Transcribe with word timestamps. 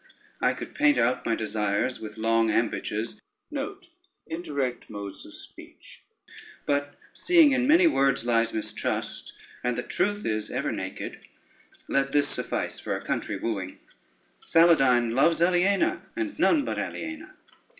I 0.41 0.55
could 0.55 0.73
paint 0.73 0.97
out 0.97 1.27
my 1.27 1.35
desires 1.35 1.99
with 1.99 2.17
long 2.17 2.49
ambages; 2.49 3.21
but 3.51 3.83
seeing 7.13 7.51
in 7.51 7.67
many 7.67 7.85
words 7.85 8.25
lies 8.25 8.51
mistrust, 8.51 9.33
and 9.63 9.77
that 9.77 9.89
truth 9.91 10.25
is 10.25 10.49
ever 10.49 10.71
naked, 10.71 11.19
let 11.87 12.13
this 12.13 12.27
suffice 12.27 12.79
for 12.79 12.95
a 12.97 13.05
country 13.05 13.37
wooing, 13.37 13.77
Saladyne 14.47 15.13
loves 15.13 15.39
Aliena, 15.39 16.01
and 16.15 16.39
none 16.39 16.65
but 16.65 16.79
Aliena." 16.79 17.35